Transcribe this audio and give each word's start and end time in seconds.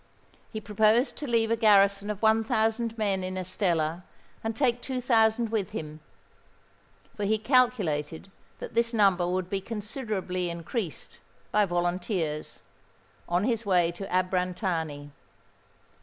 He 0.51 0.59
proposed 0.59 1.15
to 1.17 1.27
leave 1.27 1.51
a 1.51 1.55
garrison 1.55 2.09
of 2.09 2.23
one 2.23 2.43
thousand 2.43 2.97
men 2.97 3.23
in 3.23 3.37
Estella, 3.37 4.03
and 4.43 4.55
take 4.55 4.81
two 4.81 4.99
thousand 4.99 5.49
with 5.51 5.73
him; 5.73 5.99
for 7.15 7.23
he 7.23 7.37
calculated 7.37 8.31
that 8.57 8.73
this 8.73 8.95
number 8.95 9.27
would 9.27 9.47
be 9.47 9.61
considerably 9.61 10.49
increased, 10.49 11.19
by 11.51 11.65
volunteers, 11.65 12.63
on 13.29 13.43
his 13.43 13.63
way 13.63 13.91
to 13.91 14.07
Abrantani. 14.07 15.11